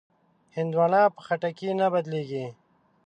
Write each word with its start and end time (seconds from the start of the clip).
هندوانه 0.55 1.01
په 1.15 1.19
خټکي 1.25 1.69
نه 1.79 1.87
بدلېږي. 1.93 2.45